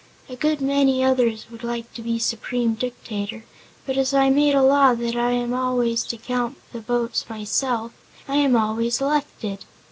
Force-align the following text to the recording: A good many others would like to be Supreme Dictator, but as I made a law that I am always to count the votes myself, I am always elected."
A 0.27 0.35
good 0.35 0.61
many 0.61 1.03
others 1.03 1.45
would 1.51 1.63
like 1.63 1.93
to 1.93 2.01
be 2.01 2.17
Supreme 2.17 2.73
Dictator, 2.73 3.43
but 3.85 3.97
as 3.99 4.15
I 4.15 4.31
made 4.31 4.55
a 4.55 4.63
law 4.63 4.95
that 4.95 5.15
I 5.15 5.29
am 5.29 5.53
always 5.53 6.01
to 6.05 6.17
count 6.17 6.57
the 6.73 6.81
votes 6.81 7.29
myself, 7.29 7.91
I 8.27 8.37
am 8.37 8.55
always 8.55 8.99
elected." 8.99 9.63